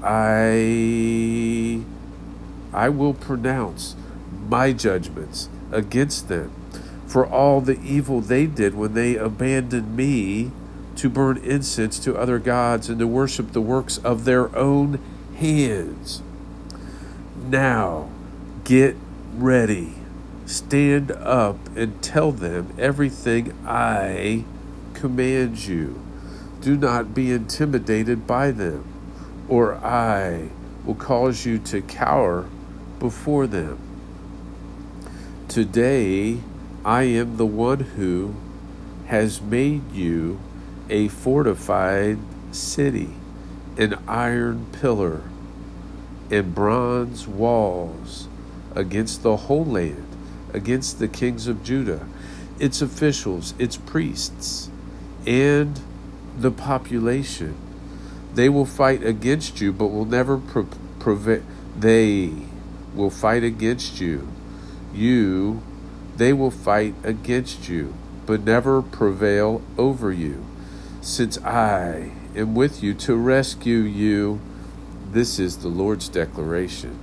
I 0.00 1.82
I 2.72 2.88
will 2.88 3.14
pronounce 3.14 3.96
my 4.48 4.72
judgments 4.72 5.48
against 5.72 6.28
them 6.28 6.52
for 7.08 7.26
all 7.26 7.60
the 7.60 7.80
evil 7.80 8.20
they 8.20 8.46
did 8.46 8.76
when 8.76 8.94
they 8.94 9.16
abandoned 9.16 9.96
me 9.96 10.52
to 10.96 11.08
burn 11.08 11.38
incense 11.38 11.98
to 12.00 12.16
other 12.16 12.38
gods 12.38 12.88
and 12.88 12.98
to 12.98 13.06
worship 13.06 13.52
the 13.52 13.60
works 13.60 13.98
of 13.98 14.24
their 14.24 14.54
own 14.56 14.98
hands. 15.36 16.22
Now, 17.48 18.10
get 18.64 18.96
ready. 19.34 19.94
Stand 20.46 21.10
up 21.12 21.56
and 21.76 22.02
tell 22.02 22.32
them 22.32 22.74
everything 22.78 23.54
I 23.66 24.44
command 24.94 25.64
you. 25.64 26.02
Do 26.60 26.76
not 26.76 27.14
be 27.14 27.32
intimidated 27.32 28.26
by 28.26 28.50
them, 28.50 28.84
or 29.48 29.74
I 29.76 30.50
will 30.84 30.94
cause 30.94 31.46
you 31.46 31.58
to 31.58 31.80
cower 31.80 32.46
before 32.98 33.46
them. 33.46 33.78
Today, 35.48 36.40
I 36.84 37.02
am 37.04 37.36
the 37.36 37.46
one 37.46 37.80
who 37.80 38.34
has 39.06 39.40
made 39.40 39.90
you 39.92 40.38
a 40.90 41.06
fortified 41.06 42.18
city, 42.50 43.08
an 43.78 43.96
iron 44.08 44.66
pillar, 44.72 45.22
and 46.30 46.54
bronze 46.54 47.26
walls 47.26 48.28
against 48.74 49.22
the 49.22 49.36
whole 49.36 49.64
land, 49.64 50.06
against 50.52 50.98
the 50.98 51.08
kings 51.08 51.46
of 51.46 51.62
Judah, 51.62 52.06
its 52.58 52.82
officials, 52.82 53.54
its 53.58 53.76
priests, 53.76 54.68
and 55.26 55.80
the 56.36 56.50
population. 56.50 57.56
They 58.34 58.48
will 58.48 58.66
fight 58.66 59.04
against 59.04 59.60
you, 59.60 59.72
but 59.72 59.86
will 59.88 60.04
never 60.04 60.38
prevail. 60.98 61.42
They 61.78 62.32
will 62.94 63.10
fight 63.10 63.44
against 63.44 64.00
you. 64.00 64.28
You, 64.92 65.62
they 66.16 66.32
will 66.32 66.50
fight 66.50 66.94
against 67.04 67.68
you, 67.68 67.94
but 68.26 68.42
never 68.42 68.82
prevail 68.82 69.62
over 69.78 70.12
you 70.12 70.44
since 71.00 71.38
I 71.38 72.10
am 72.36 72.54
with 72.54 72.82
you 72.82 72.94
to 72.94 73.16
rescue 73.16 73.78
you. 73.78 74.40
This 75.10 75.38
is 75.38 75.58
the 75.58 75.68
Lord's 75.68 76.08
declaration. 76.08 76.98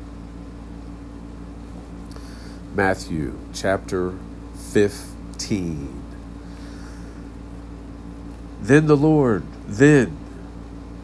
Matthew 2.73 3.37
chapter 3.53 4.13
15. 4.71 6.03
Then 8.61 8.85
the 8.85 8.97
Lord, 8.97 9.43
then, 9.65 10.17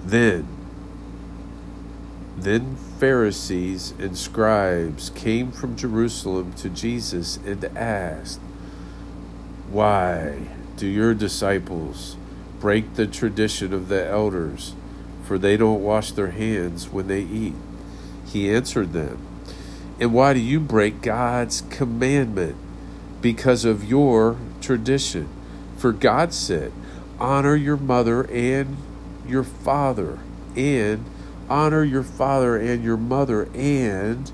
then, 0.03 0.47
then 2.37 2.75
Pharisees 2.99 3.93
and 3.99 4.17
scribes 4.17 5.09
came 5.11 5.51
from 5.51 5.75
Jerusalem 5.75 6.53
to 6.53 6.69
Jesus 6.69 7.37
and 7.37 7.63
asked, 7.75 8.39
Why 9.71 10.47
do 10.77 10.87
your 10.87 11.13
disciples 11.13 12.17
break 12.63 12.93
the 12.93 13.05
tradition 13.05 13.73
of 13.73 13.89
the 13.89 14.07
elders, 14.07 14.73
for 15.25 15.37
they 15.37 15.57
don't 15.57 15.83
wash 15.83 16.13
their 16.13 16.31
hands 16.31 16.87
when 16.87 17.07
they 17.07 17.19
eat. 17.19 17.53
He 18.25 18.49
answered 18.49 18.93
them, 18.93 19.17
And 19.99 20.13
why 20.13 20.33
do 20.33 20.39
you 20.39 20.61
break 20.61 21.01
God's 21.01 21.59
commandment? 21.69 22.55
Because 23.19 23.65
of 23.65 23.83
your 23.83 24.37
tradition. 24.61 25.27
For 25.75 25.91
God 25.91 26.33
said, 26.33 26.71
Honor 27.19 27.57
your 27.57 27.75
mother 27.75 28.23
and 28.31 28.77
your 29.27 29.43
father, 29.43 30.19
and 30.55 31.03
honor 31.49 31.83
your 31.83 32.03
father 32.03 32.55
and 32.55 32.81
your 32.81 32.95
mother, 32.95 33.49
and 33.53 34.31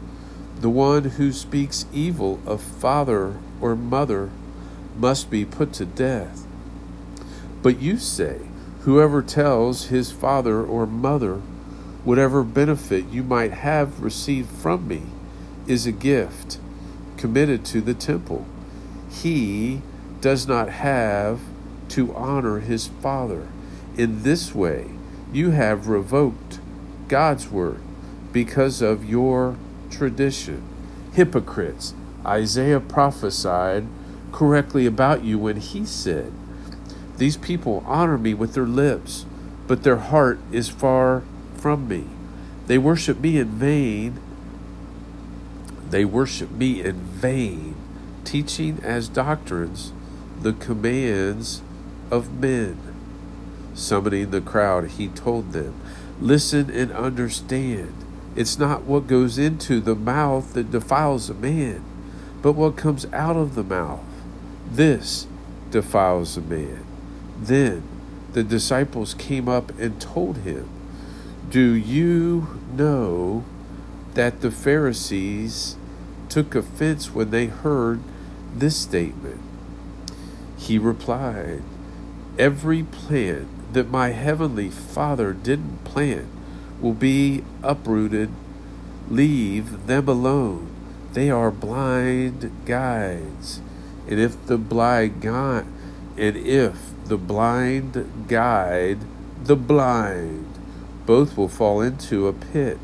the 0.59 0.69
one 0.69 1.03
who 1.03 1.31
speaks 1.31 1.87
evil 1.91 2.39
of 2.45 2.61
father 2.61 3.39
or 3.59 3.75
mother 3.75 4.29
must 4.95 5.31
be 5.31 5.45
put 5.45 5.73
to 5.73 5.85
death. 5.85 6.45
But 7.61 7.81
you 7.81 7.97
say, 7.97 8.39
Whoever 8.81 9.21
tells 9.21 9.87
his 9.87 10.11
father 10.11 10.63
or 10.63 10.87
mother, 10.87 11.35
whatever 12.05 12.43
benefit 12.43 13.05
you 13.09 13.23
might 13.23 13.51
have 13.51 14.01
received 14.01 14.49
from 14.49 14.87
me 14.87 15.03
is 15.67 15.85
a 15.85 15.91
gift 15.91 16.59
committed 17.17 17.65
to 17.65 17.81
the 17.81 17.93
temple. 17.93 18.45
He 19.11 19.81
does 20.21 20.47
not 20.47 20.69
have 20.69 21.41
to 21.89 22.15
honor 22.15 22.59
his 22.59 22.87
father. 22.87 23.49
In 23.97 24.23
this 24.23 24.55
way, 24.55 24.91
you 25.33 25.51
have 25.51 25.89
revoked 25.89 26.59
God's 27.09 27.49
word 27.49 27.81
because 28.31 28.81
of 28.81 29.09
your 29.09 29.57
tradition. 29.91 30.63
Hypocrites, 31.13 31.93
Isaiah 32.25 32.79
prophesied 32.79 33.85
correctly 34.31 34.85
about 34.85 35.23
you 35.23 35.37
when 35.37 35.57
he 35.57 35.85
said, 35.85 36.31
these 37.19 37.35
people 37.35 37.83
honor 37.85 38.17
me 38.17 38.33
with 38.33 38.53
their 38.53 38.65
lips, 38.65 39.25
but 39.67 39.83
their 39.83 39.97
heart 39.97 40.39
is 40.53 40.69
far 40.69 41.23
from 41.55 41.87
me. 41.87 42.05
They 42.67 42.77
worship 42.77 43.19
me 43.19 43.37
in 43.37 43.49
vain. 43.49 44.19
They 45.89 46.05
worship 46.05 46.49
me 46.51 46.81
in 46.81 46.95
vain, 46.95 47.75
teaching 48.23 48.79
as 48.83 49.09
doctrines 49.09 49.91
the 50.41 50.53
commands 50.53 51.61
of 52.09 52.39
men. 52.39 52.77
Summoning 53.73 54.31
the 54.31 54.41
crowd, 54.41 54.91
he 54.91 55.09
told 55.09 55.51
them, 55.51 55.73
Listen 56.21 56.69
and 56.69 56.91
understand. 56.93 57.93
It's 58.37 58.57
not 58.57 58.83
what 58.83 59.07
goes 59.07 59.37
into 59.37 59.81
the 59.81 59.95
mouth 59.95 60.53
that 60.53 60.71
defiles 60.71 61.29
a 61.29 61.33
man, 61.33 61.83
but 62.41 62.53
what 62.53 62.77
comes 62.77 63.05
out 63.11 63.35
of 63.35 63.55
the 63.55 63.63
mouth. 63.63 64.05
This 64.71 65.27
defiles 65.71 66.37
a 66.37 66.41
man. 66.41 66.85
Then 67.39 67.83
the 68.33 68.43
disciples 68.43 69.13
came 69.13 69.47
up 69.47 69.71
and 69.79 69.99
told 69.99 70.37
him, 70.39 70.69
Do 71.49 71.71
you 71.71 72.59
know 72.75 73.43
that 74.13 74.41
the 74.41 74.51
Pharisees 74.51 75.77
took 76.27 76.53
offense 76.53 77.11
when 77.13 77.31
they 77.31 77.47
heard 77.47 78.01
this 78.55 78.75
statement? 78.75 79.41
He 80.57 80.77
replied, 80.77 81.63
Every 82.37 82.83
plant 82.83 83.47
that 83.73 83.89
my 83.89 84.09
heavenly 84.09 84.69
Father 84.69 85.33
didn't 85.33 85.83
plant 85.85 86.27
will 86.81 86.93
be 86.93 87.43
uprooted. 87.63 88.29
Leave 89.09 89.87
them 89.87 90.07
alone. 90.07 90.67
They 91.13 91.29
are 91.29 91.51
blind 91.51 92.51
guides. 92.65 93.61
And 94.07 94.19
if 94.19 94.45
the 94.45 94.57
blind 94.57 95.21
guide, 95.21 95.65
and 96.19 96.35
if 96.35 96.75
the 97.05 97.17
blind 97.17 98.27
guide 98.27 98.99
the 99.43 99.55
blind. 99.55 100.45
Both 101.05 101.37
will 101.37 101.47
fall 101.47 101.81
into 101.81 102.27
a 102.27 102.33
pit. 102.33 102.77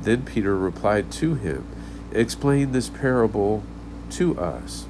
Then 0.00 0.24
Peter 0.24 0.56
replied 0.56 1.10
to 1.12 1.34
him, 1.34 1.66
Explain 2.12 2.72
this 2.72 2.88
parable 2.88 3.62
to 4.10 4.38
us. 4.38 4.86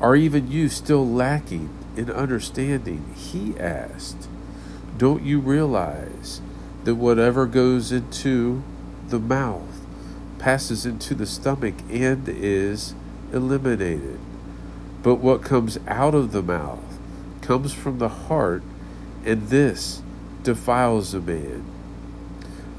Are 0.00 0.16
even 0.16 0.50
you 0.50 0.68
still 0.68 1.06
lacking 1.06 1.70
in 1.96 2.10
understanding? 2.10 3.14
He 3.16 3.58
asked. 3.58 4.28
Don't 4.96 5.22
you 5.22 5.40
realize 5.40 6.40
that 6.84 6.94
whatever 6.94 7.46
goes 7.46 7.92
into 7.92 8.62
the 9.08 9.18
mouth 9.18 9.80
passes 10.38 10.86
into 10.86 11.14
the 11.14 11.26
stomach 11.26 11.74
and 11.90 12.28
is 12.28 12.94
eliminated? 13.32 14.20
But 15.06 15.20
what 15.20 15.44
comes 15.44 15.78
out 15.86 16.16
of 16.16 16.32
the 16.32 16.42
mouth 16.42 16.98
comes 17.40 17.72
from 17.72 17.98
the 17.98 18.08
heart, 18.08 18.64
and 19.24 19.50
this 19.50 20.02
defiles 20.42 21.14
a 21.14 21.20
man. 21.20 21.64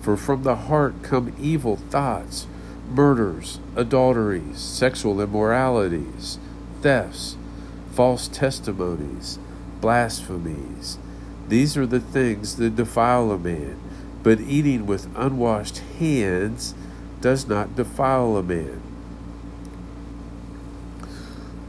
For 0.01 0.17
from 0.17 0.43
the 0.43 0.57
heart 0.57 1.03
come 1.03 1.33
evil 1.39 1.77
thoughts, 1.77 2.45
murders, 2.89 3.61
adulteries, 3.77 4.57
sexual 4.57 5.21
immoralities, 5.21 6.37
thefts, 6.81 7.37
false 7.93 8.27
testimonies, 8.27 9.39
blasphemies. 9.79 10.97
These 11.47 11.77
are 11.77 11.87
the 11.87 12.01
things 12.01 12.57
that 12.57 12.75
defile 12.75 13.31
a 13.31 13.37
man, 13.37 13.79
but 14.21 14.41
eating 14.41 14.85
with 14.85 15.07
unwashed 15.15 15.77
hands 15.97 16.75
does 17.21 17.47
not 17.47 17.77
defile 17.77 18.35
a 18.35 18.43
man. 18.43 18.86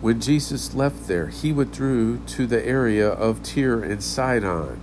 When 0.00 0.20
Jesus 0.20 0.74
left 0.74 1.08
there, 1.08 1.26
he 1.26 1.52
withdrew 1.52 2.18
to 2.26 2.46
the 2.46 2.64
area 2.64 3.08
of 3.08 3.42
Tyre 3.42 3.82
and 3.82 4.02
Sidon. 4.02 4.80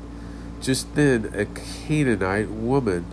Just 0.61 0.93
then, 0.95 1.31
a 1.33 1.45
Canaanite 1.45 2.49
woman 2.49 3.05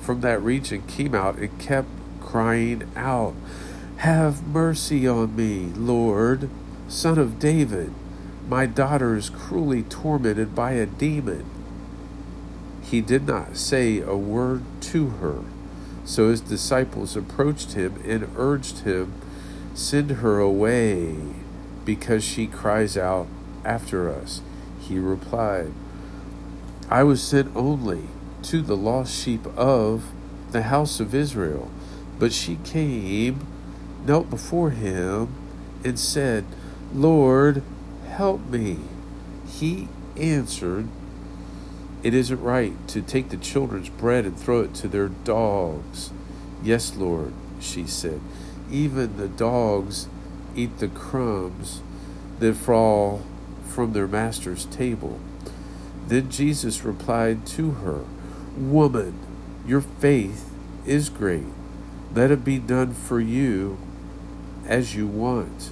from 0.00 0.20
that 0.20 0.42
region 0.42 0.82
came 0.86 1.14
out 1.14 1.36
and 1.36 1.58
kept 1.58 1.88
crying 2.20 2.88
out, 2.94 3.34
Have 3.98 4.46
mercy 4.46 5.08
on 5.08 5.34
me, 5.34 5.70
Lord, 5.74 6.50
son 6.88 7.18
of 7.18 7.38
David. 7.38 7.92
My 8.48 8.66
daughter 8.66 9.16
is 9.16 9.30
cruelly 9.30 9.82
tormented 9.82 10.54
by 10.54 10.72
a 10.72 10.86
demon. 10.86 11.44
He 12.82 13.00
did 13.00 13.26
not 13.26 13.56
say 13.56 14.00
a 14.00 14.16
word 14.16 14.62
to 14.82 15.08
her. 15.08 15.40
So 16.04 16.28
his 16.30 16.40
disciples 16.40 17.16
approached 17.16 17.72
him 17.72 18.00
and 18.04 18.28
urged 18.36 18.80
him 18.80 19.14
Send 19.76 20.10
her 20.10 20.38
away, 20.38 21.16
because 21.86 22.22
she 22.22 22.46
cries 22.46 22.98
out 22.98 23.26
after 23.64 24.12
us. 24.12 24.42
He 24.80 24.98
replied, 24.98 25.72
I 26.90 27.02
was 27.04 27.22
sent 27.22 27.56
only 27.56 28.02
to 28.42 28.60
the 28.60 28.76
lost 28.76 29.14
sheep 29.14 29.46
of 29.56 30.12
the 30.52 30.62
house 30.62 31.00
of 31.00 31.14
Israel. 31.14 31.70
But 32.18 32.32
she 32.32 32.56
came, 32.64 33.46
knelt 34.04 34.28
before 34.28 34.70
him, 34.70 35.28
and 35.84 35.98
said, 35.98 36.44
Lord, 36.94 37.62
help 38.08 38.46
me. 38.48 38.78
He 39.48 39.88
answered, 40.16 40.88
It 42.02 42.14
isn't 42.14 42.40
right 42.40 42.74
to 42.88 43.02
take 43.02 43.30
the 43.30 43.36
children's 43.36 43.88
bread 43.88 44.24
and 44.24 44.38
throw 44.38 44.60
it 44.60 44.74
to 44.74 44.88
their 44.88 45.08
dogs. 45.08 46.10
Yes, 46.62 46.96
Lord, 46.96 47.32
she 47.60 47.86
said. 47.86 48.20
Even 48.70 49.16
the 49.16 49.28
dogs 49.28 50.08
eat 50.56 50.78
the 50.78 50.88
crumbs 50.88 51.82
that 52.38 52.54
fall 52.54 53.22
from 53.68 53.92
their 53.92 54.06
master's 54.06 54.64
table. 54.66 55.20
Then 56.06 56.30
Jesus 56.30 56.84
replied 56.84 57.46
to 57.48 57.72
her, 57.72 58.04
Woman, 58.56 59.14
your 59.66 59.80
faith 59.80 60.50
is 60.86 61.08
great. 61.08 61.44
Let 62.14 62.30
it 62.30 62.44
be 62.44 62.58
done 62.58 62.94
for 62.94 63.20
you 63.20 63.76
as 64.66 64.94
you 64.94 65.06
want. 65.06 65.70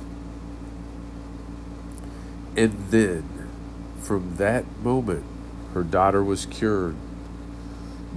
And 2.57 2.91
then, 2.91 3.49
from 4.01 4.37
that 4.37 4.65
moment, 4.83 5.25
her 5.73 5.83
daughter 5.83 6.23
was 6.23 6.47
cured. 6.47 6.97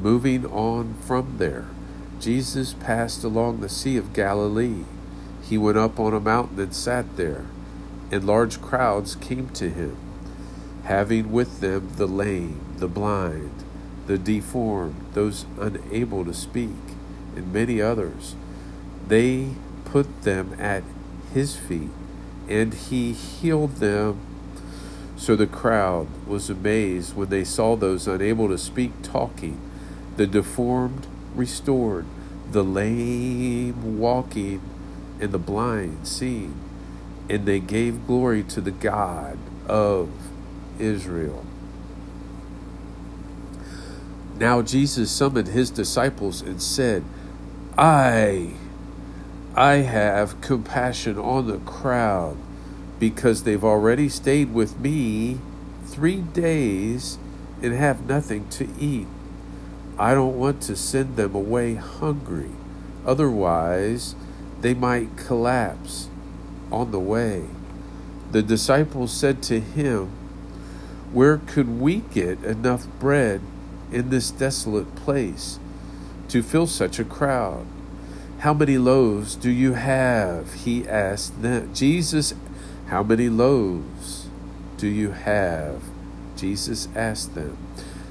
Moving 0.02 0.46
on 0.46 0.96
from 0.96 1.38
there, 1.38 1.66
Jesus 2.20 2.74
passed 2.74 3.24
along 3.24 3.62
the 3.62 3.70
Sea 3.70 3.98
of 3.98 4.14
Galilee. 4.14 4.84
He 5.48 5.58
went 5.58 5.78
up 5.78 5.98
on 6.00 6.14
a 6.14 6.20
mountain 6.20 6.60
and 6.60 6.74
sat 6.74 7.16
there, 7.16 7.46
and 8.12 8.26
large 8.26 8.62
crowds 8.62 9.16
came 9.16 9.50
to 9.52 9.70
him, 9.70 9.96
having 10.84 11.32
with 11.32 11.62
them 11.62 11.90
the 11.96 12.08
lame, 12.08 12.60
the 12.78 12.90
blind, 12.90 13.64
the 14.08 14.18
deformed, 14.18 14.96
those 15.14 15.46
unable 15.60 16.26
to 16.26 16.34
speak, 16.34 16.76
and 17.36 17.54
many 17.54 17.82
others. 17.82 18.36
They 19.08 19.52
put 19.86 20.24
them 20.24 20.54
at 20.60 20.84
his 21.34 21.56
feet, 21.56 21.92
and 22.50 22.74
he 22.74 23.14
healed 23.14 23.78
them. 23.78 24.20
So 25.16 25.38
the 25.38 25.48
crowd 25.48 26.08
was 26.28 26.50
amazed 26.50 27.16
when 27.16 27.30
they 27.30 27.46
saw 27.46 27.78
those 27.78 28.06
unable 28.06 28.50
to 28.50 28.58
speak 28.58 28.92
talking, 29.02 29.60
the 30.18 30.28
deformed 30.28 31.08
restored, 31.36 32.06
the 32.52 32.64
lame 32.64 33.98
walking, 33.98 34.62
and 35.22 35.32
the 35.32 35.40
blind 35.40 36.08
seeing. 36.08 36.56
And 37.30 37.46
they 37.46 37.60
gave 37.60 38.08
glory 38.08 38.44
to 38.44 38.62
the 38.62 38.72
God 38.72 39.38
of 39.68 40.10
Israel. 40.80 41.46
Now 44.40 44.62
Jesus 44.62 45.12
summoned 45.12 45.50
his 45.50 45.70
disciples 45.70 46.42
and 46.42 46.62
said, 46.62 47.04
I, 47.78 48.52
I 49.56 49.76
have 49.78 50.40
compassion 50.42 51.18
on 51.18 51.48
the 51.48 51.58
crowd 51.60 52.38
because 53.00 53.44
they've 53.44 53.64
already 53.64 54.10
stayed 54.10 54.54
with 54.54 54.80
me 54.80 55.40
three 55.86 56.22
days 56.22 57.18
and 57.62 57.74
have 57.74 58.08
nothing 58.08 58.48
to 58.50 58.68
eat. 58.80 59.08
I 59.98 60.14
don't 60.14 60.38
want 60.38 60.62
to 60.64 60.76
send 60.76 61.16
them 61.16 61.34
away 61.34 61.74
hungry. 61.76 62.52
Otherwise, 63.06 64.16
they 64.62 64.74
might 64.74 65.16
collapse 65.18 66.10
on 66.72 66.92
the 66.92 67.00
way. 67.00 67.46
The 68.32 68.42
disciples 68.42 69.12
said 69.14 69.42
to 69.44 69.60
him, 69.60 70.10
Where 71.14 71.38
could 71.38 71.80
we 71.80 71.98
get 72.14 72.44
enough 72.44 72.88
bread 73.00 73.42
in 73.92 74.10
this 74.10 74.32
desolate 74.32 74.96
place 74.96 75.60
to 76.30 76.44
fill 76.44 76.68
such 76.68 77.00
a 77.00 77.06
crowd? 77.06 77.66
How 78.40 78.54
many 78.54 78.78
loaves 78.78 79.36
do 79.36 79.50
you 79.50 79.74
have? 79.74 80.54
He 80.54 80.88
asked 80.88 81.42
them. 81.42 81.74
Jesus, 81.74 82.34
how 82.88 83.02
many 83.02 83.30
loaves 83.30 84.28
do 84.78 84.88
you 84.88 85.12
have? 85.12 85.82
Jesus 86.36 86.88
asked 86.96 87.34
them. 87.34 87.58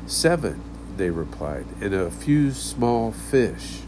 Seven, 0.06 0.60
they 0.96 1.10
replied, 1.10 1.66
and 1.80 1.94
a 1.94 2.10
few 2.10 2.50
small 2.50 3.12
fish. 3.12 3.80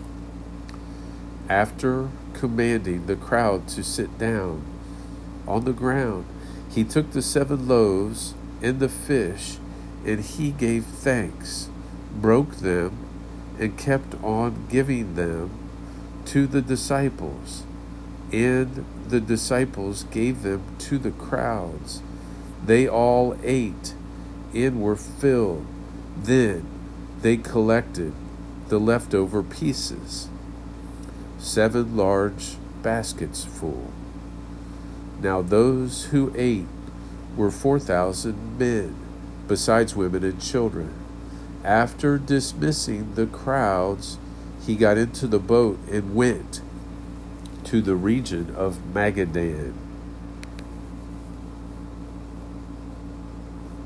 After 1.48 2.08
commanding 2.38 3.06
the 3.06 3.16
crowd 3.16 3.68
to 3.68 3.82
sit 3.82 4.18
down 4.18 4.64
on 5.46 5.64
the 5.64 5.72
ground, 5.72 6.26
he 6.70 6.84
took 6.84 7.12
the 7.12 7.22
seven 7.22 7.68
loaves 7.68 8.34
and 8.62 8.80
the 8.80 8.88
fish, 8.88 9.56
and 10.04 10.20
he 10.20 10.50
gave 10.50 10.84
thanks 10.84 11.68
broke 12.20 12.56
them, 12.56 12.96
and 13.58 13.76
kept 13.76 14.14
on 14.22 14.66
giving 14.68 15.14
them 15.14 15.50
to 16.24 16.46
the 16.46 16.62
disciples. 16.62 17.64
And 18.32 18.84
the 19.08 19.20
disciples 19.20 20.04
gave 20.04 20.42
them 20.42 20.62
to 20.80 20.98
the 20.98 21.10
crowds. 21.10 22.02
They 22.64 22.88
all 22.88 23.36
ate 23.42 23.94
and 24.54 24.80
were 24.80 24.96
filled. 24.96 25.66
Then 26.16 26.66
they 27.22 27.36
collected 27.36 28.12
the 28.68 28.78
leftover 28.78 29.42
pieces, 29.42 30.28
seven 31.38 31.96
large 31.96 32.56
baskets 32.82 33.44
full. 33.44 33.90
Now 35.20 35.42
those 35.42 36.06
who 36.06 36.32
ate 36.36 36.66
were 37.36 37.50
four 37.50 37.78
thousand 37.78 38.58
men, 38.58 38.94
besides 39.46 39.96
women 39.96 40.24
and 40.24 40.40
children. 40.40 40.92
After 41.64 42.18
dismissing 42.18 43.14
the 43.14 43.26
crowds, 43.26 44.18
he 44.64 44.76
got 44.76 44.98
into 44.98 45.26
the 45.26 45.38
boat 45.38 45.78
and 45.90 46.14
went 46.14 46.60
to 47.64 47.80
the 47.80 47.96
region 47.96 48.54
of 48.54 48.78
Magadan. 48.94 49.74